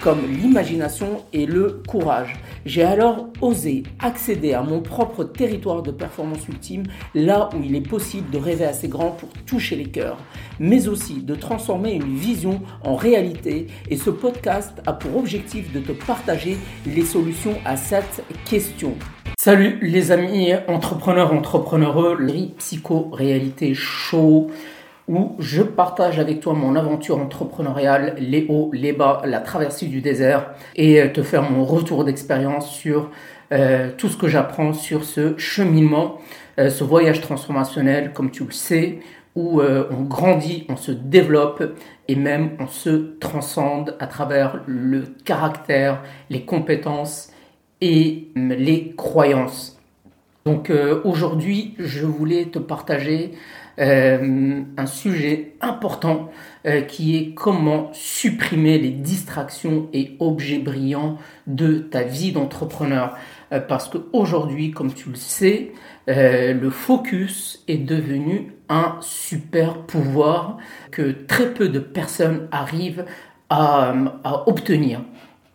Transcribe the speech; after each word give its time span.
comme 0.00 0.20
l'imagination 0.26 1.24
et 1.32 1.46
le 1.46 1.82
courage. 1.86 2.34
J'ai 2.64 2.82
alors 2.82 3.28
osé 3.40 3.82
accéder 3.98 4.54
à 4.54 4.62
mon 4.62 4.80
propre 4.80 5.24
territoire 5.24 5.82
de 5.82 5.90
performance 5.90 6.48
ultime, 6.48 6.84
là 7.14 7.48
où 7.54 7.62
il 7.62 7.74
est 7.74 7.86
possible 7.86 8.30
de 8.30 8.38
rêver 8.38 8.64
assez 8.64 8.88
grand 8.88 9.10
pour 9.10 9.28
toucher 9.46 9.76
les 9.76 9.90
cœurs, 9.90 10.18
mais 10.58 10.88
aussi 10.88 11.22
de 11.22 11.34
transformer 11.34 11.92
une 11.92 12.16
vision 12.16 12.60
en 12.82 12.94
réalité. 12.94 13.66
Et 13.90 13.96
ce 13.96 14.10
podcast 14.10 14.80
a 14.86 14.92
pour 14.92 15.16
objectif 15.16 15.72
de 15.72 15.80
te 15.80 15.92
partager 15.92 16.56
les 16.86 17.04
solutions 17.04 17.56
à 17.64 17.76
cette 17.76 18.24
question. 18.48 18.94
Salut 19.38 19.78
les 19.80 20.12
amis 20.12 20.52
entrepreneurs, 20.68 21.32
entrepreneureux, 21.32 22.16
les 22.20 22.48
psycho-réalité 22.58 23.74
show 23.74 24.50
où 25.08 25.36
je 25.38 25.62
partage 25.62 26.18
avec 26.18 26.40
toi 26.40 26.54
mon 26.54 26.76
aventure 26.76 27.18
entrepreneuriale, 27.18 28.14
les 28.18 28.46
hauts, 28.48 28.70
les 28.72 28.92
bas, 28.92 29.22
la 29.24 29.40
traversée 29.40 29.86
du 29.86 30.00
désert 30.00 30.50
et 30.76 31.00
euh, 31.00 31.08
te 31.08 31.22
faire 31.22 31.50
mon 31.50 31.64
retour 31.64 32.04
d'expérience 32.04 32.70
sur 32.70 33.10
euh, 33.52 33.90
tout 33.96 34.08
ce 34.08 34.16
que 34.16 34.28
j'apprends 34.28 34.72
sur 34.72 35.04
ce 35.04 35.36
cheminement, 35.36 36.18
euh, 36.58 36.70
ce 36.70 36.84
voyage 36.84 37.20
transformationnel, 37.20 38.12
comme 38.12 38.30
tu 38.30 38.44
le 38.44 38.52
sais, 38.52 39.00
où 39.36 39.62
on 39.62 40.02
grandit, 40.02 40.66
on 40.68 40.76
se 40.76 40.90
développe 40.90 41.62
et 42.08 42.16
même 42.16 42.56
on 42.58 42.66
se 42.66 43.16
transcende 43.20 43.96
à 44.00 44.08
travers 44.08 44.60
le 44.66 45.04
caractère, 45.24 46.02
les 46.30 46.44
compétences 46.44 47.32
et 47.80 48.28
les 48.34 48.92
croyances. 48.96 49.79
Donc 50.50 50.72
aujourd'hui, 51.04 51.74
je 51.78 52.04
voulais 52.04 52.46
te 52.46 52.58
partager 52.58 53.30
euh, 53.80 54.62
un 54.76 54.86
sujet 54.86 55.54
important 55.60 56.28
euh, 56.66 56.82
qui 56.82 57.16
est 57.16 57.34
comment 57.34 57.88
supprimer 57.94 58.78
les 58.78 58.90
distractions 58.90 59.88
et 59.92 60.16
objets 60.18 60.58
brillants 60.58 61.16
de 61.46 61.78
ta 61.78 62.02
vie 62.02 62.32
d'entrepreneur. 62.32 63.16
Euh, 63.52 63.60
parce 63.60 63.88
qu'aujourd'hui, 63.88 64.70
comme 64.72 64.92
tu 64.92 65.10
le 65.10 65.14
sais, 65.14 65.72
le 66.08 66.70
focus 66.70 67.62
est 67.68 67.78
devenu 67.78 68.52
un 68.68 68.96
super 69.00 69.82
pouvoir 69.82 70.58
que 70.90 71.12
très 71.12 71.54
peu 71.54 71.68
de 71.68 71.78
personnes 71.78 72.48
arrivent 72.50 73.04
à 73.48 73.94
obtenir 74.46 75.00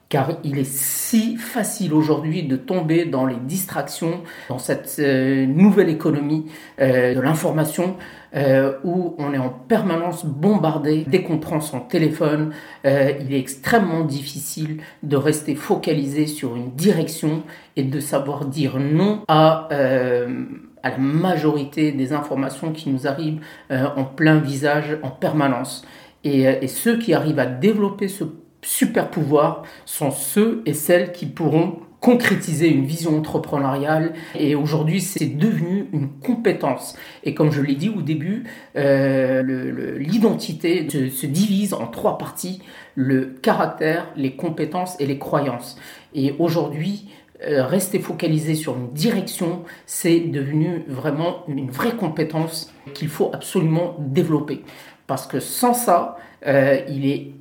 car 0.09 0.33
il 0.43 0.59
est 0.59 0.69
si 0.69 1.35
facile 1.35 1.93
aujourd'hui 1.93 2.43
de 2.43 2.55
tomber 2.55 3.05
dans 3.05 3.25
les 3.25 3.35
distractions, 3.35 4.21
dans 4.49 4.59
cette 4.59 4.97
euh, 4.99 5.45
nouvelle 5.47 5.89
économie 5.89 6.45
euh, 6.79 7.15
de 7.15 7.19
l'information 7.19 7.97
euh, 8.35 8.73
où 8.83 9.15
on 9.17 9.33
est 9.33 9.39
en 9.39 9.49
permanence 9.49 10.25
bombardé. 10.25 11.05
Dès 11.07 11.23
qu'on 11.23 11.39
prend 11.39 11.59
son 11.59 11.79
téléphone, 11.79 12.51
il 12.83 13.33
est 13.33 13.39
extrêmement 13.39 14.03
difficile 14.03 14.81
de 15.03 15.15
rester 15.15 15.55
focalisé 15.55 16.27
sur 16.27 16.55
une 16.55 16.71
direction 16.71 17.43
et 17.75 17.83
de 17.83 17.99
savoir 17.99 18.45
dire 18.45 18.77
non 18.79 19.21
à 19.27 19.69
la 19.71 20.97
majorité 20.97 21.93
des 21.93 22.13
informations 22.13 22.71
qui 22.73 22.89
nous 22.89 23.07
arrivent 23.07 23.39
en 23.69 24.03
plein 24.03 24.37
visage 24.37 24.97
en 25.01 25.09
permanence. 25.09 25.85
Et, 26.25 26.67
ceux 26.67 26.97
qui 26.97 27.13
arrivent 27.13 27.39
à 27.39 27.45
développer 27.45 28.07
ce 28.09 28.25
super 28.65 29.09
pouvoirs 29.09 29.63
sont 29.85 30.11
ceux 30.11 30.61
et 30.65 30.73
celles 30.73 31.11
qui 31.11 31.25
pourront 31.25 31.79
concrétiser 31.99 32.67
une 32.67 32.85
vision 32.85 33.17
entrepreneuriale. 33.17 34.13
Et 34.37 34.53
aujourd'hui 34.53 35.01
c'est 35.01 35.37
devenu 35.37 35.87
une 35.93 36.09
compétence. 36.09 36.95
Et 37.23 37.33
comme 37.33 37.51
je 37.51 37.61
l'ai 37.61 37.75
dit 37.75 37.89
au 37.89 38.01
début 38.01 38.43
euh, 38.75 39.97
l'identité 39.97 40.87
se, 40.89 41.25
divise 41.25 41.73
en 41.73 41.87
trois 41.87 42.17
parties 42.17 42.61
le 42.95 43.35
caractère 43.41 44.11
les 44.15 44.35
compétences 44.35 44.99
et 44.99 45.05
les 45.05 45.17
croyances. 45.17 45.77
Et 46.13 46.35
aujourd'hui 46.37 47.09
euh, 47.43 47.65
rester 47.65 47.99
focalisé 47.99 48.55
sur 48.55 48.77
une 48.77 48.93
direction, 48.93 49.63
c'est 49.85 50.19
devenu 50.19 50.83
vraiment 50.87 51.43
une 51.47 51.69
vraie 51.69 51.95
compétence 51.95 52.73
qu'il 52.93 53.09
faut 53.09 53.29
absolument 53.33 53.95
développer. 53.99 54.63
Parce 55.07 55.27
que 55.27 55.39
sans 55.39 55.73
ça, 55.73 56.17
euh, 56.47 56.79
il 56.87 57.05
est 57.07 57.31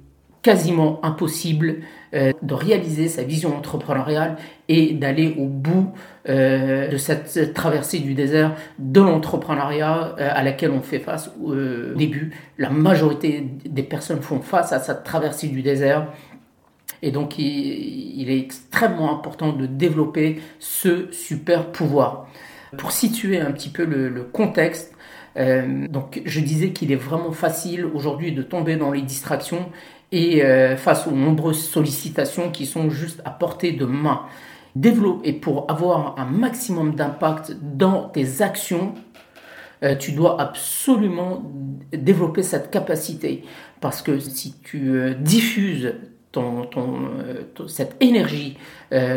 quasiment 0.45 1.01
impossible 1.03 1.77
euh, 2.13 2.33
de 2.43 2.55
réaliser 2.55 3.09
sa 3.09 3.23
vision 3.23 3.57
entrepreneuriale 3.57 4.37
et 4.69 4.93
d'aller 4.93 5.35
au 5.39 5.47
bout 5.47 5.91
euh, 6.29 6.87
de 6.87 6.97
cette 6.99 7.55
traversée 7.55 7.99
du 7.99 8.13
désert 8.13 8.55
de 8.79 9.01
l'entrepreneuriat 9.01 10.15
euh, 10.19 10.31
à 10.31 10.43
laquelle 10.43 10.71
on 10.71 10.83
fait 10.83 10.99
face 10.99 11.31
au 11.43 11.55
début. 11.97 12.33
La 12.59 12.69
majorité 12.69 13.47
des 13.65 13.83
personnes 13.83 14.21
font 14.21 14.41
face 14.41 14.73
à 14.73 14.81
cette 14.81 15.03
traversée 15.03 15.49
du 15.49 15.63
désert. 15.63 16.09
Et 17.01 17.11
donc, 17.11 17.39
il, 17.39 18.31
est 18.31 18.39
extrêmement 18.39 19.13
important 19.13 19.53
de 19.53 19.67
développer 19.67 20.41
ce 20.59 21.11
super 21.11 21.73
pouvoir. 21.73 22.29
Pour 22.77 22.93
situer 22.93 23.41
un 23.41 23.51
petit 23.51 23.71
peu 23.71 23.85
le, 23.85 24.23
contexte, 24.25 24.95
je 25.37 26.41
disais 26.41 26.71
qu'il 26.71 26.93
est 26.93 26.97
vraiment 26.97 27.33
facile 27.33 27.85
aujourd'hui 27.85 28.33
de 28.33 28.43
tomber 28.43 28.77
dans 28.77 28.91
les 28.91 29.03
distractions 29.03 29.71
et 30.15 30.45
euh, 30.45 30.77
face 30.77 31.09
aux 31.09 31.11
nombreuses 31.11 31.61
sollicitations 31.61 32.53
qui 32.53 32.67
sont 32.67 32.89
juste 32.89 33.21
à 33.25 33.31
portée 33.31 33.73
de 33.73 33.85
main. 33.85 34.23
Développer 34.77 35.33
pour 35.33 35.69
avoir 35.69 36.15
un 36.19 36.25
maximum 36.25 36.95
d'impact 36.95 37.57
dans 37.61 38.09
tes 38.09 38.41
actions, 38.41 38.95
euh, 39.83 39.97
tu 39.97 40.13
dois 40.13 40.41
absolument 40.41 41.43
développer 41.93 42.45
cette 42.45 42.71
capacité. 42.71 43.43
Parce 43.81 44.03
que 44.03 44.21
si 44.21 44.55
tu 44.63 44.91
euh, 44.91 45.15
diffuses 45.15 45.95
ton, 46.31 46.69
cette 47.69 47.97
énergie 48.01 48.59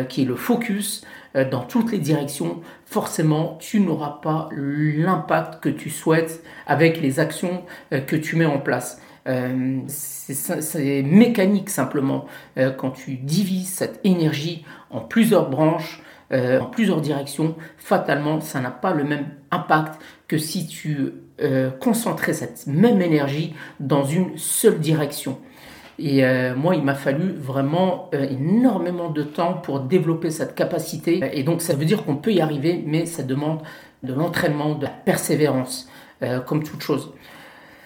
qui 0.08 0.22
est 0.22 0.24
le 0.24 0.36
focus 0.36 1.02
dans 1.34 1.62
toutes 1.62 1.90
les 1.90 1.98
directions, 1.98 2.60
forcément, 2.86 3.58
tu 3.60 3.80
n'auras 3.80 4.20
pas 4.22 4.48
l'impact 4.52 5.60
que 5.60 5.68
tu 5.68 5.90
souhaites 5.90 6.44
avec 6.68 7.00
les 7.00 7.18
actions 7.18 7.64
que 7.90 8.14
tu 8.14 8.36
mets 8.36 8.46
en 8.46 8.60
place. 8.60 9.00
Euh, 9.26 9.80
c'est 9.88 11.02
mécanique 11.02 11.70
simplement. 11.70 12.26
Euh, 12.56 12.70
quand 12.70 12.90
tu 12.90 13.16
divises 13.16 13.68
cette 13.68 14.00
énergie 14.04 14.64
en 14.90 15.00
plusieurs 15.00 15.50
branches, 15.50 16.02
euh, 16.32 16.60
en 16.60 16.66
plusieurs 16.66 17.00
directions, 17.00 17.54
fatalement, 17.76 18.40
ça 18.40 18.60
n'a 18.60 18.70
pas 18.70 18.92
le 18.92 19.04
même 19.04 19.26
impact 19.50 20.00
que 20.26 20.38
si 20.38 20.66
tu 20.66 21.12
concentrais 21.78 22.32
cette 22.32 22.66
même 22.66 23.00
énergie 23.00 23.54
dans 23.78 24.02
une 24.02 24.36
seule 24.36 24.80
direction. 24.80 25.38
Et 26.00 26.24
moi, 26.56 26.74
il 26.74 26.82
m'a 26.82 26.96
fallu 26.96 27.32
vraiment 27.32 28.10
énormément 28.12 29.08
de 29.08 29.22
temps 29.22 29.54
pour 29.54 29.78
développer 29.78 30.32
cette 30.32 30.56
capacité. 30.56 31.20
Et 31.32 31.44
donc, 31.44 31.62
ça 31.62 31.76
veut 31.76 31.84
dire 31.84 32.04
qu'on 32.04 32.16
peut 32.16 32.32
y 32.32 32.40
arriver, 32.40 32.82
mais 32.84 33.06
ça 33.06 33.22
demande 33.22 33.62
de 34.02 34.14
l'entraînement, 34.14 34.74
de 34.74 34.86
la 34.86 34.90
persévérance, 34.90 35.88
comme 36.44 36.64
toute 36.64 36.82
chose. 36.82 37.12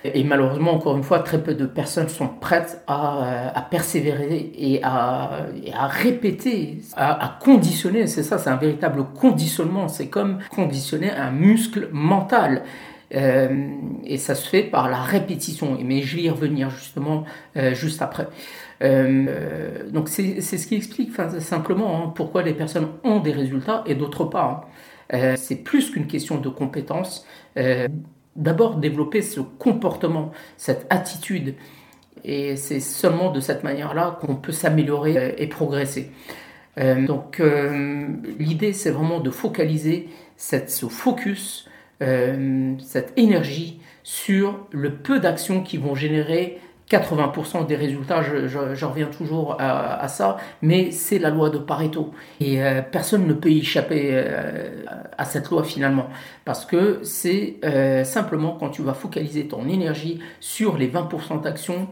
Et 0.04 0.24
malheureusement, 0.24 0.74
encore 0.74 0.96
une 0.96 1.02
fois, 1.02 1.20
très 1.20 1.42
peu 1.42 1.54
de 1.54 1.66
personnes 1.66 2.08
sont 2.08 2.28
prêtes 2.28 2.82
à, 2.86 3.24
euh, 3.24 3.48
à 3.54 3.62
persévérer 3.62 4.52
et 4.56 4.80
à, 4.82 5.46
à 5.74 5.86
répéter, 5.86 6.78
à, 6.96 7.24
à 7.24 7.38
conditionner. 7.40 8.06
C'est 8.06 8.22
ça, 8.22 8.38
c'est 8.38 8.50
un 8.50 8.56
véritable 8.56 9.04
conditionnement. 9.14 9.88
C'est 9.88 10.08
comme 10.08 10.38
conditionner 10.50 11.10
un 11.10 11.30
muscle 11.30 11.88
mental. 11.92 12.62
Euh, 13.14 13.68
et 14.04 14.16
ça 14.16 14.34
se 14.34 14.48
fait 14.48 14.62
par 14.62 14.88
la 14.88 15.00
répétition. 15.00 15.78
Mais 15.84 16.02
je 16.02 16.16
vais 16.16 16.22
y 16.22 16.30
revenir 16.30 16.70
justement 16.70 17.24
euh, 17.56 17.74
juste 17.74 18.02
après. 18.02 18.26
Euh, 18.82 19.88
donc 19.90 20.08
c'est 20.08 20.40
ce 20.40 20.66
qui 20.66 20.74
explique 20.74 21.10
simplement 21.40 21.96
hein, 21.96 22.12
pourquoi 22.14 22.42
les 22.42 22.54
personnes 22.54 22.88
ont 23.04 23.20
des 23.20 23.32
résultats 23.32 23.84
et 23.86 23.94
d'autres 23.94 24.24
pas. 24.24 24.44
Hein. 24.44 24.60
Euh, 25.14 25.34
c'est 25.36 25.56
plus 25.56 25.90
qu'une 25.90 26.06
question 26.06 26.38
de 26.38 26.48
compétences. 26.48 27.26
D'abord 28.36 28.76
développer 28.76 29.20
ce 29.22 29.40
comportement, 29.40 30.32
cette 30.56 30.86
attitude. 30.90 31.54
Et 32.24 32.56
c'est 32.56 32.80
seulement 32.80 33.30
de 33.30 33.40
cette 33.40 33.64
manière-là 33.64 34.18
qu'on 34.20 34.36
peut 34.36 34.52
s'améliorer 34.52 35.18
euh, 35.18 35.32
et 35.36 35.46
progresser. 35.48 36.10
Euh, 36.78 37.06
donc 37.06 37.40
euh, 37.40 38.06
l'idée, 38.38 38.72
c'est 38.72 38.90
vraiment 38.90 39.20
de 39.20 39.30
focaliser 39.30 40.08
cette, 40.36 40.70
ce 40.70 40.86
focus, 40.86 41.68
cette 42.00 43.12
énergie 43.16 43.80
sur 44.02 44.66
le 44.72 44.96
peu 44.96 45.20
d'actions 45.20 45.62
qui 45.62 45.76
vont 45.76 45.94
générer 45.94 46.58
80% 46.92 47.66
des 47.66 47.76
résultats, 47.76 48.22
je, 48.22 48.84
reviens 48.84 49.06
toujours 49.06 49.56
à, 49.58 50.06
ça, 50.08 50.36
mais 50.60 50.90
c'est 50.90 51.18
la 51.18 51.30
loi 51.30 51.48
de 51.48 51.56
Pareto. 51.56 52.12
Et 52.40 52.62
euh, 52.62 52.82
personne 52.82 53.26
ne 53.26 53.32
peut 53.32 53.50
y 53.50 53.60
échapper 53.60 54.10
euh, 54.12 54.84
à 55.16 55.24
cette 55.24 55.48
loi 55.48 55.64
finalement, 55.64 56.08
parce 56.44 56.66
que 56.66 57.00
c'est 57.02 57.56
euh, 57.64 58.04
simplement 58.04 58.56
quand 58.60 58.68
tu 58.68 58.82
vas 58.82 58.92
focaliser 58.92 59.48
ton 59.48 59.68
énergie 59.68 60.20
sur 60.40 60.76
les 60.76 60.88
20% 60.88 61.42
d'actions 61.42 61.88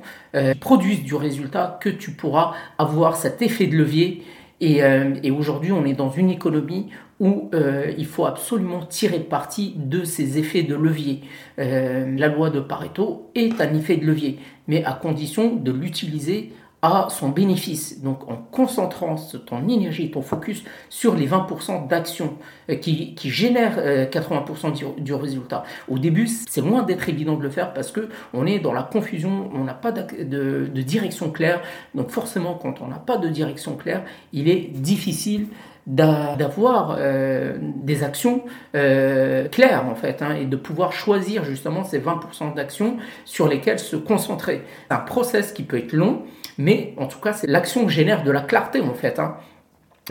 produisent 0.61 1.03
du 1.03 1.17
résultat 1.17 1.79
que 1.81 1.89
tu 1.89 2.13
pourras 2.13 2.53
avoir 2.79 3.17
cet 3.17 3.43
effet 3.43 3.67
de 3.67 3.77
levier. 3.77 4.23
Et 4.61 5.31
aujourd'hui, 5.31 5.73
on 5.73 5.85
est 5.85 5.95
dans 5.95 6.11
une 6.11 6.31
économie 6.31 6.91
où 7.21 7.51
euh, 7.55 7.93
il 7.97 8.07
faut 8.07 8.25
absolument 8.25 8.85
tirer 8.87 9.21
parti 9.21 9.75
de 9.77 10.05
ces 10.05 10.39
effets 10.39 10.63
de 10.63 10.75
levier. 10.75 11.21
Euh, 11.59 12.13
la 12.17 12.29
loi 12.29 12.51
de 12.51 12.61
Pareto 12.61 13.31
est 13.35 13.61
un 13.61 13.75
effet 13.75 13.99
de 13.99 14.07
levier, 14.07 14.39
mais 14.67 14.83
à 14.85 14.95
condition 14.95 15.55
de 15.55 15.71
l'utiliser 15.71 16.53
à 16.83 17.09
son 17.11 17.29
bénéfice. 17.29 18.01
Donc 18.01 18.27
en 18.27 18.37
concentrant 18.37 19.17
ton 19.45 19.69
énergie, 19.69 20.11
ton 20.11 20.23
focus 20.23 20.65
sur 20.89 21.15
les 21.15 21.29
20% 21.29 21.89
d'actions 21.89 22.39
euh, 22.71 22.77
qui, 22.77 23.15
génèrent 23.23 23.77
80% 24.11 25.03
du, 25.03 25.13
résultat. 25.13 25.65
Au 25.89 25.99
début, 25.99 26.27
c'est 26.27 26.63
loin 26.63 26.83
d'être 26.83 27.07
évident 27.11 27.37
de 27.37 27.43
le 27.43 27.51
faire 27.51 27.75
parce 27.75 27.93
que 27.93 28.09
on 28.33 28.47
est 28.47 28.61
dans 28.61 28.73
la 28.73 28.83
confusion, 28.83 29.51
on 29.55 29.65
n'a 29.65 29.75
pas 29.75 29.93
de, 29.93 30.71
de, 30.73 30.81
direction 30.81 31.31
claire. 31.31 31.61
Donc 31.95 32.09
forcément, 32.09 32.55
quand 32.55 32.81
on 32.81 32.87
n'a 32.87 32.99
pas 32.99 33.19
de 33.19 33.29
direction 33.29 33.77
claire, 33.77 34.05
il 34.33 34.49
est 34.49 34.71
difficile 34.73 35.49
d'avoir 35.87 36.97
euh, 36.99 37.57
des 37.61 38.05
actions 38.05 38.43
euh, 38.75 39.49
claires 39.49 39.87
en 39.87 39.95
fait 39.95 40.23
hein, 40.23 40.37
et 40.41 40.45
de 40.45 40.57
pouvoir 40.57 40.93
choisir 40.93 41.45
justement 41.45 41.85
ces 41.85 41.99
20% 41.99 42.55
d'actions 42.55 42.97
sur 43.25 43.49
lesquelles 43.49 43.79
se 43.79 43.97
concentrer. 43.97 44.63
Un 44.91 44.99
process 44.99 45.53
qui 45.53 45.63
peut 45.63 45.79
être 45.79 45.93
long, 45.93 46.23
mais 46.59 46.95
en 46.97 47.07
tout 47.07 47.19
cas 47.19 47.33
c'est 47.33 47.47
l'action 47.47 47.89
génère 47.89 48.23
de 48.23 48.31
la 48.31 48.43
clarté 48.43 48.81
en 48.81 48.95
fait. 48.95 49.19
Hein. 49.19 49.37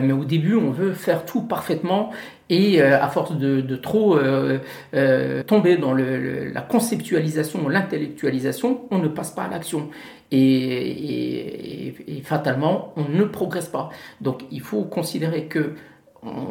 Mais 0.02 0.12
au 0.12 0.24
début, 0.24 0.54
on 0.54 0.70
veut 0.70 0.94
faire 0.94 1.26
tout 1.26 1.42
parfaitement 1.42 2.10
et 2.48 2.80
euh, 2.80 3.00
à 3.00 3.08
force 3.08 3.36
de, 3.36 3.76
trop 3.76 4.18
tomber 5.46 5.76
dans 5.76 5.94
la 5.94 6.62
conceptualisation, 6.62 7.68
l'intellectualisation, 7.68 8.82
on 8.90 8.98
ne 8.98 9.08
passe 9.08 9.30
pas 9.30 9.42
à 9.42 9.48
l'action 9.48 9.90
et, 10.30 12.22
fatalement, 12.24 12.92
on 12.96 13.04
ne 13.08 13.24
progresse 13.24 13.68
pas. 13.68 13.90
Donc 14.20 14.42
il 14.50 14.60
faut 14.60 14.84
considérer 14.84 15.46
que 15.46 15.74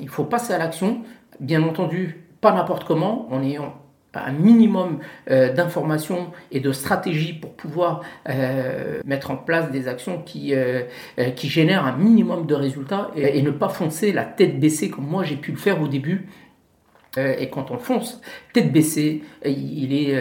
il 0.02 0.10
faut 0.10 0.26
passer 0.26 0.54
à 0.54 0.58
l'action, 0.58 1.02
bien 1.40 1.62
entendu, 1.64 2.26
pas 2.42 2.52
n'importe 2.52 2.86
comment, 2.86 3.31
en 3.31 3.44
ayant 3.44 3.76
un 4.16 4.31
minimum 4.31 5.00
euh, 5.30 5.54
d'informations 5.54 6.31
et 6.52 6.60
de 6.60 6.72
stratégies 6.72 7.34
pour 7.34 7.54
pouvoir 7.54 8.02
euh, 8.28 9.02
mettre 9.06 9.31
en 9.31 9.38
place 9.38 9.70
des 9.72 9.88
actions 9.88 10.22
qui, 10.22 10.54
euh, 10.56 10.84
qui 11.36 11.48
génèrent 11.48 11.86
un 11.86 11.96
minimum 11.96 12.46
de 12.46 12.56
résultats 12.56 13.12
et, 13.16 13.38
et, 13.38 13.42
ne 13.42 13.52
pas 13.52 13.70
foncer 13.70 14.12
la 14.12 14.25
tête 14.25 14.60
baissée 14.60 14.90
comme 14.90 15.06
moi 15.06 15.24
j'ai 15.24 15.36
pu 15.36 15.52
le 15.52 15.58
faire 15.58 15.82
au 15.82 15.88
début. 15.88 16.28
et 17.18 17.50
quand 17.50 17.72
on 17.72 17.78
fonce 17.78 18.22
tête 18.54 18.72
baissée, 18.72 19.24
il 19.44 19.94
est 19.94 20.16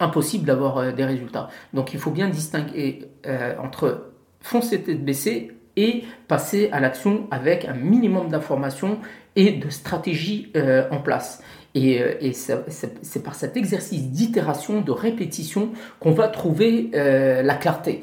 impossible 0.00 0.46
d'avoir 0.46 0.78
euh, 0.78 0.92
des 0.92 1.04
résultats. 1.04 1.48
Donc 1.74 1.92
il 1.92 2.00
faut 2.00 2.10
bien 2.10 2.28
distinguer 2.28 3.10
euh, 3.26 3.54
entre 3.62 4.12
foncer 4.40 4.82
tête 4.82 5.04
baissée 5.04 5.52
et 5.76 6.04
passer 6.26 6.70
à 6.72 6.80
l'action 6.80 7.28
avec 7.30 7.66
un 7.66 7.74
minimum 7.74 8.28
d'informations 8.28 8.98
et 9.36 9.52
de 9.52 9.70
stratégies 9.70 10.50
euh, 10.56 10.88
en 10.90 10.98
place. 10.98 11.42
Et, 11.76 12.32
c'est 12.32 13.22
par 13.22 13.36
cet 13.36 13.56
exercice 13.56 14.10
d'itération, 14.10 14.80
de 14.80 14.90
répétition, 14.90 15.70
qu'on 16.00 16.10
va 16.10 16.26
trouver 16.26 16.90
la 16.92 17.54
clarté. 17.54 18.02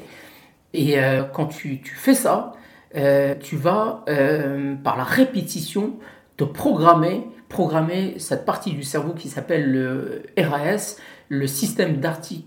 Et 0.72 0.96
quand 1.34 1.48
tu, 1.48 1.82
tu, 1.82 1.94
fais 1.94 2.14
ça, 2.14 2.52
tu 2.94 3.56
vas, 3.56 4.06
par 4.82 4.96
la 4.96 5.04
répétition, 5.04 5.98
te 6.38 6.44
programmer, 6.44 7.26
programmer 7.50 8.14
cette 8.16 8.46
partie 8.46 8.72
du 8.72 8.84
cerveau 8.84 9.12
qui 9.12 9.28
s'appelle 9.28 9.70
le 9.70 10.22
RAS, 10.38 10.96
le 11.28 11.46
système 11.46 12.00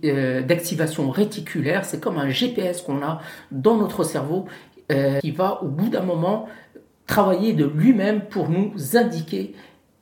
euh, 0.04 0.42
d'activation 0.42 1.10
réticulaire, 1.10 1.86
c'est 1.86 2.00
comme 2.00 2.18
un 2.18 2.30
GPS 2.30 2.82
qu'on 2.82 3.02
a 3.04 3.22
dans 3.52 3.78
notre 3.78 4.04
cerveau 4.04 4.46
euh, 4.92 5.20
qui 5.20 5.32
va 5.32 5.62
au 5.64 5.68
bout 5.68 5.90
d'un 5.90 6.02
moment 6.02 6.48
travailler 7.08 7.54
de 7.54 7.66
lui-même 7.66 8.22
pour 8.22 8.50
nous 8.50 8.74
indiquer 8.96 9.54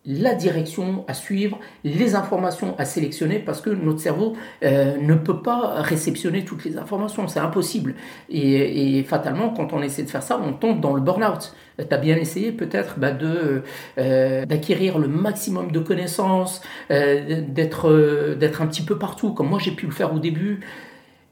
la 0.06 0.34
direction 0.34 1.04
à 1.08 1.14
suivre, 1.14 1.60
les 1.84 2.16
informations 2.16 2.74
à 2.78 2.86
sélectionner, 2.86 3.38
parce 3.38 3.62
que 3.62 3.70
notre 3.70 4.00
cerveau 4.00 4.36
euh, 4.64 4.98
ne 4.98 5.14
peut 5.14 5.42
pas 5.42 5.82
réceptionner 5.82 6.46
toutes 6.46 6.64
les 6.64 6.78
informations, 6.78 7.28
c'est 7.28 7.40
impossible. 7.40 7.96
Et, 8.30 9.04
fatalement, 9.04 9.50
quand 9.50 9.74
on 9.74 9.82
essaie 9.82 10.04
de 10.04 10.10
faire 10.10 10.24
ça, 10.24 10.40
on 10.42 10.54
tombe 10.54 10.80
dans 10.80 10.94
le 10.94 11.02
burn-out. 11.02 11.54
Tu 11.78 11.86
as 11.94 11.98
bien 11.98 12.16
essayé 12.16 12.52
peut-être 12.52 12.98
bah, 12.98 13.12
de 13.12 13.64
euh, 13.98 14.46
d'acquérir 14.46 15.00
le 15.00 15.08
maximum 15.08 15.72
de 15.72 15.80
connaissances, 15.80 16.62
euh, 16.92 17.42
d'être 17.48 18.36
d'être 18.36 18.62
un 18.62 18.68
petit 18.68 18.82
peu 18.82 18.98
partout, 18.98 19.34
comme 19.34 19.50
moi 19.50 19.60
j'ai 19.62 19.72
pu 19.72 19.86
le 19.86 19.92
faire 19.92 20.14
au 20.14 20.20
début, 20.20 20.62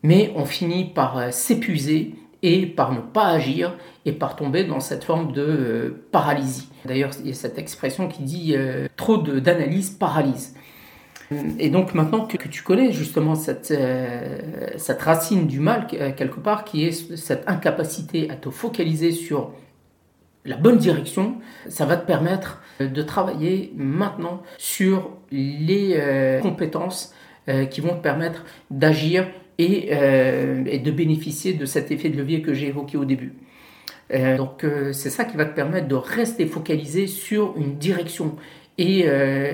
mais 0.03 0.31
on 0.35 0.45
finit 0.45 0.85
par 0.85 1.33
s'épuiser 1.33 2.15
et 2.47 2.65
par 2.65 2.93
ne 2.93 2.99
pas 2.99 3.27
agir 3.27 3.75
et 4.05 4.13
par 4.13 4.37
tomber 4.37 4.63
dans 4.63 4.79
cette 4.79 5.03
forme 5.03 5.33
de 5.33 5.41
euh, 5.41 6.05
paralysie. 6.11 6.69
D'ailleurs, 6.85 7.11
il 7.19 7.27
y 7.27 7.31
a 7.31 7.33
cette 7.33 7.57
expression 7.57 8.07
qui 8.07 8.23
dit 8.23 8.53
euh, 8.55 8.87
trop 8.95 9.17
d'analyse 9.17 9.89
paralyse. 9.89 10.55
Et 11.59 11.69
donc 11.69 11.93
maintenant 11.93 12.25
que, 12.25 12.37
tu 12.47 12.63
connais 12.63 12.93
justement 12.93 13.35
cette, 13.35 13.71
euh, 13.71 14.37
cette 14.77 15.01
racine 15.01 15.45
du 15.45 15.59
mal 15.59 15.85
quelque 15.87 16.39
part, 16.39 16.63
qui 16.63 16.85
est 16.85 17.17
cette 17.17 17.49
incapacité 17.49 18.29
à 18.29 18.35
te 18.35 18.49
focaliser 18.49 19.11
sur 19.11 19.51
la 20.45 20.55
bonne 20.55 20.77
direction, 20.77 21.35
ça 21.67 21.85
va 21.85 21.97
te 21.97 22.07
permettre 22.07 22.61
de 22.79 23.01
travailler 23.01 23.73
maintenant 23.75 24.41
sur 24.57 25.11
les 25.29 26.39
compétences 26.41 27.13
qui 27.69 27.81
vont 27.81 27.95
te 27.95 28.01
permettre 28.01 28.45
d'agir 28.71 29.27
euh, 29.59 30.63
et, 30.67 30.77
de 30.77 30.91
bénéficier 30.91 31.53
de 31.53 31.65
cet 31.65 31.89
effet 31.91 32.09
de 32.09 32.17
levier 32.17 32.43
que 32.43 32.53
j'ai 32.53 32.67
évoqué 32.67 32.95
au 32.95 33.05
début. 33.05 33.33
Euh, 34.13 34.37
donc 34.37 34.63
euh, 34.63 34.93
c'est 34.93 35.09
ça 35.09 35.25
qui 35.25 35.35
va 35.35 35.45
te 35.45 35.55
permettre 35.55 35.87
de 35.87 35.95
rester 35.95 36.45
focalisé 36.45 37.07
sur 37.07 37.55
une 37.57 37.75
direction 37.75 38.35
et, 38.77 39.07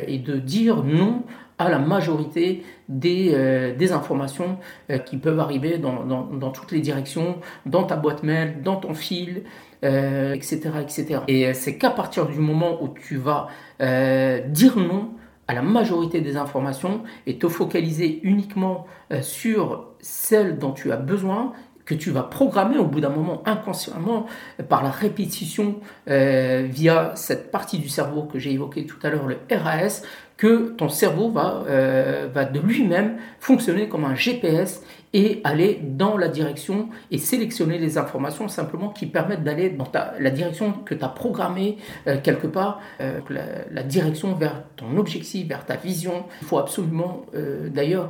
et 0.07 0.17
de 0.17 0.35
dire 0.35 0.83
non 0.83 1.23
à 1.57 1.69
la 1.69 1.79
majorité 1.79 2.63
des, 2.89 3.73
des 3.79 3.91
informations 3.93 4.57
qui 5.05 5.15
peuvent 5.15 5.39
arriver 5.39 5.77
dans, 5.77 6.03
dans, 6.03 6.25
dans, 6.25 6.49
toutes 6.49 6.73
les 6.73 6.81
directions, 6.81 7.37
dans 7.65 7.83
ta 7.83 7.95
boîte 7.95 8.23
mail, 8.23 8.61
dans 8.61 8.75
ton 8.75 8.93
fil, 8.93 9.43
etc., 9.81 10.71
etc. 10.81 11.21
Et 11.29 11.53
c'est 11.53 11.77
qu'à 11.77 11.91
partir 11.91 12.25
du 12.25 12.39
moment 12.39 12.83
où 12.83 12.89
tu 12.89 13.15
vas 13.15 13.47
dire 13.79 14.75
non 14.75 15.11
à 15.47 15.53
la 15.53 15.61
majorité 15.61 16.21
des 16.21 16.37
informations 16.37 17.03
et 17.27 17.37
te 17.37 17.47
focaliser 17.47 18.21
uniquement 18.23 18.85
sur 19.21 19.89
celle 19.99 20.57
dont 20.57 20.71
tu 20.71 20.91
as 20.91 20.97
besoin, 20.97 21.53
que 21.85 21.93
tu 21.93 22.11
vas 22.11 22.23
programmer 22.23 22.77
au 22.77 22.85
bout 22.85 23.01
d'un 23.01 23.09
moment 23.09 23.43
inconsciemment 23.45 24.25
par 24.69 24.83
la 24.83 24.89
répétition 24.89 25.79
euh, 26.09 26.65
via 26.69 27.11
cette 27.15 27.51
partie 27.51 27.77
du 27.77 27.89
cerveau 27.89 28.23
que 28.23 28.39
j'ai 28.39 28.51
évoqué 28.51 28.85
tout 28.85 28.97
à 29.03 29.09
l'heure, 29.09 29.27
le 29.27 29.37
RAS, 29.51 30.03
que 30.37 30.73
ton 30.77 30.89
cerveau 30.89 31.29
va, 31.29 31.63
euh, 31.69 32.27
va 32.33 32.45
de 32.45 32.59
lui-même 32.59 33.17
fonctionner 33.39 33.87
comme 33.87 34.05
un 34.05 34.15
GPS 34.15 34.83
et 35.15 35.41
aller 35.43 35.79
dans 35.83 36.17
la 36.17 36.27
direction 36.27 36.89
et 37.11 37.19
sélectionner 37.19 37.77
les 37.77 37.99
informations 37.99 38.47
simplement 38.47 38.89
qui 38.89 39.05
permettent 39.05 39.43
d'aller 39.43 39.69
dans 39.69 39.87
la 40.19 40.29
direction 40.31 40.73
que 40.73 40.95
tu 40.95 41.03
as 41.03 41.07
programmée 41.07 41.77
euh, 42.07 42.17
quelque 42.19 42.47
part, 42.47 42.81
euh, 42.99 43.19
la, 43.29 43.83
direction 43.83 44.33
vers 44.33 44.63
ton 44.75 44.97
objectif, 44.97 45.47
vers 45.47 45.67
ta 45.67 45.75
vision. 45.75 46.25
Il 46.41 46.47
faut 46.47 46.57
absolument 46.57 47.25
d'ailleurs 47.67 48.09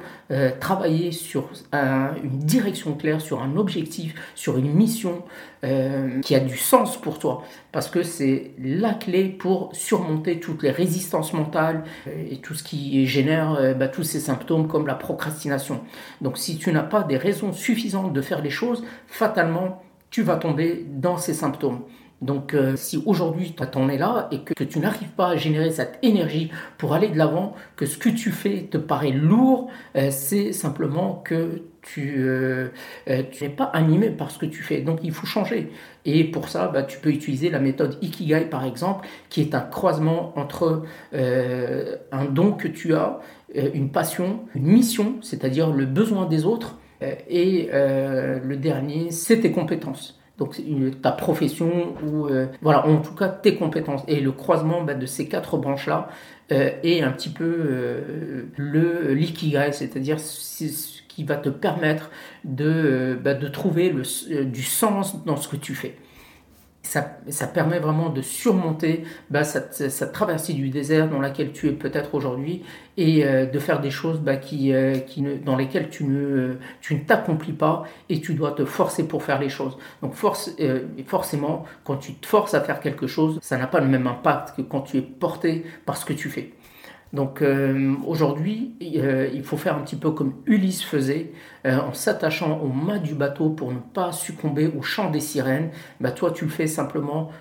travailler 0.60 1.12
sur 1.12 1.50
une 1.74 2.40
direction 2.40 2.94
claire, 2.94 3.20
sur 3.22 3.42
un 3.42 3.58
objectif, 3.58 4.14
sur 4.36 4.58
une 4.58 4.72
mission 4.74 5.24
qui 6.22 6.36
a 6.36 6.40
du 6.40 6.58
sens 6.58 7.00
pour 7.00 7.20
toi 7.20 7.44
parce 7.74 7.90
que 7.90 8.04
c'est 8.04 8.52
la 8.60 8.94
clé 8.94 9.26
pour 9.26 9.72
surmonter 9.74 10.40
toutes 10.40 10.62
les 10.62 10.70
résistances 10.70 11.34
mentales 11.34 11.84
et 12.30 12.38
tout 12.38 12.54
ce 12.54 12.64
qui 12.64 13.06
génère 13.08 13.76
bah, 13.76 13.88
tous 13.88 14.04
ces 14.04 14.20
symptômes 14.20 14.68
comme 14.68 14.88
la 14.88 14.96
procrastination. 14.96 15.82
Donc 16.22 16.38
si 16.38 16.58
tu 16.58 16.72
n'as 16.72 16.84
des 17.04 17.18
raisons 17.18 17.54
suffisantes 17.54 18.14
de 18.14 18.22
faire 18.22 18.42
les 18.42 18.50
choses, 18.50 18.84
fatalement, 19.08 19.82
tu 20.12 20.22
vas 20.22 20.36
tomber 20.36 20.86
dans 20.88 21.18
ces 21.18 21.34
symptômes. 21.34 21.82
Donc 22.22 22.54
euh, 22.54 22.76
si 22.78 23.04
aujourd'hui 23.06 23.54
tu 23.54 23.78
en 23.78 23.90
es 23.90 23.98
là 23.98 24.30
et 24.32 24.42
que, 24.44 24.64
tu 24.64 24.80
n'arrives 24.80 25.10
pas 25.10 25.30
à 25.30 25.36
générer 25.36 25.72
cette 25.72 26.00
énergie 26.04 26.52
pour 26.78 26.94
aller 26.94 27.10
de 27.10 27.18
l'avant, 27.18 27.54
que 27.76 27.86
ce 27.86 27.98
que 27.98 28.10
tu 28.10 28.32
fais 28.32 28.68
te 28.72 28.78
paraît 28.78 29.12
lourd, 29.12 29.70
euh, 29.98 30.10
c'est 30.10 30.54
simplement 30.54 31.16
que 31.16 31.64
tu, 31.84 32.16
euh, 32.18 32.70
tu 33.32 33.44
n'es 33.44 33.50
pas 33.50 33.66
animé 33.66 34.10
par 34.10 34.32
ce 34.32 34.40
que 34.40 34.46
tu 34.46 34.64
fais. 34.64 34.82
Donc 34.82 35.00
il 35.04 35.12
faut 35.12 35.28
changer. 35.28 35.72
Et 36.06 36.24
pour 36.24 36.50
ça, 36.50 36.68
bah, 36.68 36.84
tu 36.84 37.00
peux 37.00 37.10
utiliser 37.10 37.50
la 37.50 37.60
méthode 37.60 37.98
Ikigai 38.02 38.46
par 38.50 38.66
exemple, 38.66 39.08
qui 39.30 39.42
est 39.42 39.54
un 39.56 39.62
croisement 39.62 40.34
entre 40.38 40.84
un 41.14 42.26
don 42.26 42.54
que 42.54 42.68
tu 42.68 42.94
as, 42.94 43.20
une 43.54 43.90
passion, 43.90 44.42
une 44.56 44.66
mission, 44.66 45.16
c'est-à-dire 45.22 45.72
le 45.72 45.86
besoin 45.86 46.26
des 46.26 46.46
autres, 46.46 46.80
Et 47.30 47.70
le 47.72 48.56
dernier, 48.56 49.12
c'est 49.12 49.42
tes 49.42 49.52
compétences 49.52 50.20
donc 50.40 50.60
ta 51.02 51.12
profession 51.12 51.94
ou 52.04 52.28
voilà 52.62 52.88
en 52.88 52.98
tout 53.02 53.14
cas 53.14 53.30
tes 53.30 53.56
compétences 53.56 54.04
et 54.08 54.20
le 54.20 54.32
croisement 54.32 54.82
bah, 54.84 54.96
de 54.96 55.06
ces 55.06 55.28
quatre 55.28 55.58
branches 55.58 55.86
là 55.86 56.10
est 56.50 57.02
un 57.02 57.12
petit 57.12 57.30
peu 57.30 57.46
le 58.58 59.14
l'ikigai 59.14 59.72
c'est-à-dire 59.72 60.20
qui 61.16 61.24
va 61.24 61.36
te 61.36 61.50
permettre 61.50 62.10
de, 62.44 63.18
bah, 63.24 63.34
de 63.34 63.48
trouver 63.48 63.90
le, 63.92 64.46
du 64.46 64.64
sens 64.64 65.24
dans 65.26 65.38
ce 65.38 65.48
que 65.48 65.56
tu 65.56 65.76
fais 65.76 65.96
ça, 66.84 67.48
permet 67.48 67.80
vraiment 67.80 68.10
de 68.10 68.22
surmonter 68.22 69.04
bah, 69.30 69.44
cette, 69.44 70.12
traversée 70.12 70.54
du 70.54 70.70
désert 70.70 71.10
dans 71.10 71.20
laquelle 71.20 71.52
tu 71.52 71.68
es 71.70 71.72
peut-être 71.72 72.14
aujourd'hui 72.14 72.62
et 72.98 73.26
euh, 73.26 73.46
de 73.46 73.58
faire 73.58 73.80
des 73.80 73.90
choses 73.90 74.20
bah, 74.20 74.36
qui, 74.36 74.74
euh, 74.74 74.96
dans 75.46 75.56
lesquelles 75.56 75.90
tu 75.90 76.04
ne, 76.04 76.56
tu 76.82 76.96
ne 76.96 77.00
t'accomplis 77.00 77.54
pas 77.54 77.84
et 78.10 78.20
tu 78.20 78.34
dois 78.34 78.52
te 78.52 78.66
forcer 78.66 79.08
pour 79.08 79.24
faire 79.24 79.40
les 79.40 79.50
choses. 79.50 79.78
Donc 80.02 80.14
force, 80.14 80.52
euh, 80.60 80.82
forcément, 81.08 81.66
quand 81.84 81.98
tu 81.98 82.16
te 82.16 82.28
forces 82.28 82.54
à 82.54 82.62
faire 82.62 82.80
quelque 82.80 83.08
chose, 83.08 83.40
ça 83.42 83.58
n'a 83.58 83.68
pas 83.68 83.80
le 83.80 83.88
même 83.88 84.06
impact 84.06 84.56
que 84.58 84.62
quand 84.62 84.82
tu 84.82 84.98
es 84.98 85.02
porté 85.02 85.66
par 85.86 85.98
ce 85.98 86.06
que 86.06 86.14
tu 86.14 86.30
fais. 86.30 86.52
Donc 87.14 87.44
euh, 87.44 87.94
aujourd'hui, 88.08 88.74
euh, 88.82 89.30
il 89.32 89.44
faut 89.44 89.56
faire 89.56 89.78
un 89.78 89.82
petit 89.82 89.96
peu 89.96 90.12
comme 90.12 90.34
Ulysse 90.48 90.84
faisait, 90.84 91.32
euh, 91.66 91.80
en 91.80 91.94
s'attachant 91.94 92.60
au 92.60 92.68
mât 92.68 92.98
du 92.98 93.14
bateau 93.14 93.52
pour 93.52 93.72
ne 93.72 93.78
pas 93.78 94.12
succomber 94.12 94.72
au 94.76 94.82
chant 94.82 95.12
des 95.12 95.20
sirènes. 95.20 95.70
Bah, 96.02 96.12
toi, 96.12 96.32
tu 96.32 96.46
le 96.46 96.52
fais 96.52 96.66
simplement 96.66 97.32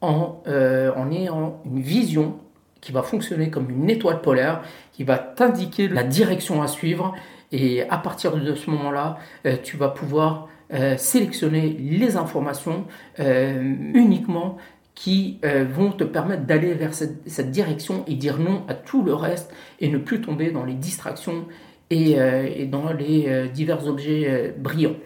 en, 0.00 0.42
en 0.46 1.10
ayant 1.12 1.60
une 1.66 1.82
vision 1.82 2.38
qui 2.80 2.90
va 2.90 3.02
fonctionner 3.02 3.50
comme 3.50 3.68
une 3.68 3.90
étoile 3.90 4.22
polaire, 4.22 4.62
qui 4.92 5.04
va 5.04 5.18
t'indiquer 5.18 5.88
la 5.88 6.02
direction 6.02 6.62
à 6.62 6.68
suivre. 6.68 7.14
Et 7.52 7.82
à 7.90 7.98
partir 7.98 8.34
de 8.38 8.54
ce 8.54 8.70
moment-là, 8.70 9.18
tu 9.62 9.76
vas 9.76 9.90
pouvoir 9.90 10.48
sélectionner 10.96 11.76
les 11.78 12.16
informations 12.16 12.86
uniquement 13.18 14.56
qui 15.00 15.38
euh, 15.46 15.64
vont 15.64 15.92
te 15.92 16.04
permettre 16.04 16.44
d'aller 16.44 16.74
vers 16.74 16.92
cette, 16.92 17.50
direction 17.50 18.04
et 18.06 18.16
dire 18.16 18.38
non 18.38 18.64
à 18.68 18.74
tout 18.74 19.02
le 19.02 19.14
reste 19.14 19.50
et 19.80 19.88
ne 19.88 19.96
plus 19.96 20.20
tomber 20.20 20.50
dans 20.50 20.62
les 20.62 20.74
distractions 20.74 21.46
et, 21.88 22.20
euh, 22.20 22.66
dans 22.66 22.92
les 22.92 23.24
euh, 23.26 23.48
divers 23.48 23.86
objets 23.86 24.54
brillants. 24.58 24.96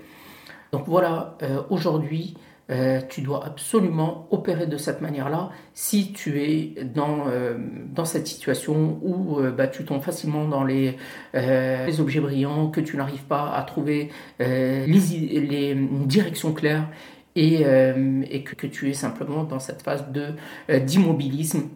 Donc 0.72 0.88
voilà, 0.88 1.38
aujourd'hui, 1.70 2.34
tu 3.08 3.20
dois 3.22 3.46
absolument 3.46 4.26
opérer 4.32 4.66
de 4.66 4.76
cette 4.76 5.00
manière-là 5.00 5.50
si 5.72 6.12
tu 6.12 6.42
es 6.42 6.74
dans, 6.82 7.26
cette 8.04 8.26
situation 8.26 8.98
où 9.00 9.40
bah, 9.56 9.68
tu 9.68 9.84
tombes 9.84 10.02
facilement 10.02 10.48
dans 10.48 10.64
les, 10.64 10.96
objets 12.00 12.18
brillants, 12.18 12.70
que 12.70 12.80
tu 12.80 12.96
n'arrives 12.96 13.22
pas 13.22 13.52
à 13.54 13.62
trouver 13.62 14.10
les, 14.40 14.86
les 14.88 15.76
directions 16.06 16.52
claires 16.52 16.88
et, 17.36 17.62
euh, 17.64 18.22
que, 18.44 18.66
tu 18.66 18.90
es 18.90 18.94
simplement 18.94 19.44
dans 19.44 19.58
cette 19.58 19.82
phase 19.82 20.04
euh, 20.16 20.80
d'immobilisme 20.80 21.68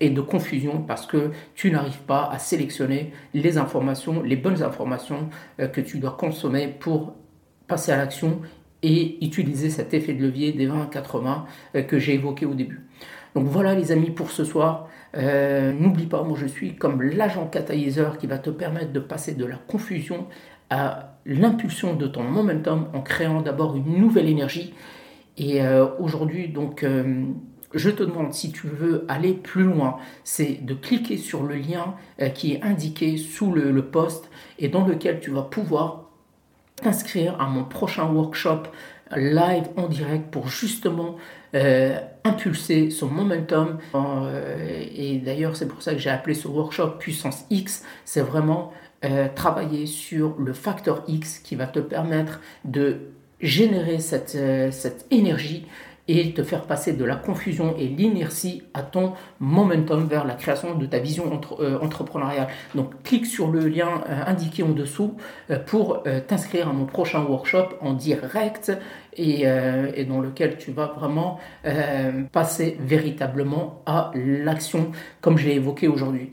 et 0.00 0.10
de 0.10 0.20
confusion 0.20 0.82
parce 0.82 1.06
que 1.06 1.30
tu 1.54 1.70
n'arrives 1.70 2.00
pas 2.00 2.28
à 2.30 2.38
sélectionner 2.38 3.12
les 3.34 3.58
informations, 3.58 4.22
les 4.22 4.36
bonnes 4.36 4.62
informations 4.62 5.28
euh, 5.60 5.68
que 5.68 5.80
tu 5.80 5.98
dois 5.98 6.12
consommer 6.12 6.68
pour 6.68 7.14
passer 7.66 7.92
à 7.92 7.96
l'action 7.96 8.40
et 8.82 9.24
utiliser 9.24 9.70
cet 9.70 9.94
effet 9.94 10.14
de 10.14 10.22
levier 10.22 10.52
des 10.52 10.66
20-80 10.66 11.86
que 11.86 12.00
j'ai 12.00 12.14
évoqué 12.14 12.46
au 12.46 12.54
début. 12.54 12.84
Donc 13.36 13.46
voilà 13.46 13.76
les 13.76 13.92
amis 13.92 14.10
pour 14.10 14.32
ce 14.32 14.44
soir. 14.44 14.88
N'oublie 15.14 16.06
pas, 16.06 16.24
moi 16.24 16.36
je 16.36 16.46
suis 16.46 16.74
comme 16.74 17.00
l'agent 17.00 17.46
catalyseur 17.46 18.18
qui 18.18 18.26
va 18.26 18.38
te 18.38 18.50
permettre 18.50 18.92
de 18.92 18.98
passer 18.98 19.34
de 19.34 19.44
la 19.44 19.54
confusion 19.54 20.26
à 20.68 21.14
l'impulsion 21.24 21.94
de 21.94 22.08
ton 22.08 22.24
momentum 22.24 22.88
en 22.92 23.02
créant 23.02 23.40
d'abord 23.40 23.76
une 23.76 24.00
nouvelle 24.00 24.28
énergie 24.28 24.74
et 25.38 25.62
euh, 25.62 25.86
aujourd'hui, 25.98 26.48
donc, 26.48 26.82
euh, 26.82 27.24
je 27.72 27.90
te 27.90 28.02
demande 28.02 28.34
si 28.34 28.52
tu 28.52 28.66
veux 28.66 29.04
aller 29.08 29.32
plus 29.32 29.64
loin, 29.64 29.96
c'est 30.24 30.64
de 30.64 30.74
cliquer 30.74 31.16
sur 31.16 31.42
le 31.42 31.56
lien 31.56 31.94
euh, 32.20 32.28
qui 32.28 32.52
est 32.52 32.62
indiqué 32.62 33.16
sous 33.16 33.52
le, 33.52 33.70
le, 33.70 33.84
post 33.86 34.30
et 34.58 34.68
dans 34.68 34.86
lequel 34.86 35.20
tu 35.20 35.30
vas 35.30 35.42
pouvoir 35.42 36.10
t'inscrire 36.76 37.40
à 37.40 37.46
mon 37.46 37.64
prochain 37.64 38.10
workshop 38.10 38.64
live 39.14 39.64
en 39.76 39.88
direct 39.88 40.30
pour 40.30 40.48
justement 40.48 41.16
impulser 42.24 42.88
son 42.88 43.08
momentum. 43.08 43.76
et 44.96 45.18
d'ailleurs, 45.18 45.54
c'est 45.54 45.68
pour 45.68 45.82
ça 45.82 45.92
que 45.92 45.98
j'ai 45.98 46.08
appelé 46.08 46.34
ce 46.34 46.48
workshop 46.48 46.92
Puissance 46.98 47.44
X. 47.50 47.84
C'est 48.06 48.22
vraiment 48.22 48.72
travailler 49.34 49.84
sur 49.84 50.34
le 50.38 50.54
facteur 50.54 51.04
X 51.08 51.40
qui 51.40 51.56
va 51.56 51.66
te 51.66 51.78
permettre 51.78 52.40
de 52.64 53.12
générer 53.42 53.98
cette, 53.98 54.34
euh, 54.36 54.70
cette 54.70 55.06
énergie 55.10 55.66
et 56.08 56.32
te 56.32 56.42
faire 56.42 56.62
passer 56.62 56.94
de 56.94 57.04
la 57.04 57.14
confusion 57.14 57.76
et 57.78 57.86
l'inertie 57.86 58.64
à 58.74 58.82
ton 58.82 59.12
momentum 59.38 60.08
vers 60.08 60.24
la 60.26 60.34
création 60.34 60.74
de 60.74 60.84
ta 60.84 60.98
vision 60.98 61.40
euh, 61.60 61.78
entrepreneuriale. 61.78 62.48
Donc 62.74 63.02
clique 63.04 63.24
sur 63.24 63.48
le 63.52 63.68
lien 63.68 64.02
euh, 64.08 64.22
indiqué 64.26 64.64
en 64.64 64.70
dessous 64.70 65.16
pour 65.66 66.02
t'inscrire 66.26 66.68
à 66.68 66.72
mon 66.72 66.86
prochain 66.86 67.22
workshop 67.22 67.68
en 67.80 67.92
direct 67.92 68.72
et, 69.16 69.42
et 69.42 70.04
dans 70.04 70.20
lequel 70.20 70.56
tu 70.56 70.72
vas 70.72 70.86
vraiment 70.86 71.38
passer 72.32 72.78
véritablement 72.80 73.82
à 73.86 74.10
l'action 74.14 74.90
comme 75.20 75.38
j'ai 75.38 75.54
évoqué 75.54 75.86
aujourd'hui. 75.86 76.32